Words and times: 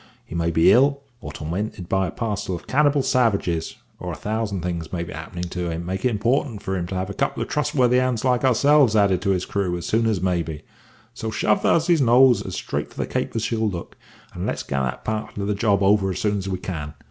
He 0.25 0.33
may 0.33 0.49
be 0.49 0.71
ill, 0.71 1.01
or 1.21 1.31
tormented 1.31 1.87
by 1.87 2.07
a 2.07 2.11
parcel 2.11 2.55
of 2.55 2.65
cannibal 2.65 3.03
savages, 3.03 3.75
or 3.99 4.11
a 4.11 4.15
thousand 4.15 4.61
things 4.61 4.91
may 4.91 5.03
be 5.03 5.13
happening 5.13 5.43
to 5.51 5.69
him 5.69 5.81
to 5.81 5.85
make 5.85 6.03
it 6.03 6.09
important 6.09 6.63
for 6.63 6.75
him 6.75 6.87
to 6.87 6.95
have 6.95 7.11
a 7.11 7.13
couple 7.13 7.43
of 7.43 7.49
trustworthy 7.49 7.97
hands 7.97 8.25
like 8.25 8.43
ourselves 8.43 8.95
added 8.95 9.21
to 9.21 9.29
his 9.29 9.45
crew 9.45 9.77
as 9.77 9.85
soon 9.85 10.07
as 10.07 10.19
may 10.19 10.41
be. 10.41 10.63
So 11.13 11.29
shove 11.29 11.61
the 11.61 11.73
huzzey's 11.73 12.01
nose 12.01 12.43
as 12.43 12.55
straight 12.55 12.89
for 12.89 12.97
the 12.97 13.05
Cape 13.05 13.35
as 13.35 13.43
she'll 13.43 13.69
look, 13.69 13.95
and 14.33 14.47
let's 14.47 14.63
get 14.63 14.81
that 14.81 15.05
part 15.05 15.37
of 15.37 15.45
the 15.45 15.53
job 15.53 15.83
over 15.83 16.09
as 16.09 16.17
soon 16.19 16.39
as 16.39 16.49
we 16.49 16.57
can. 16.57 16.95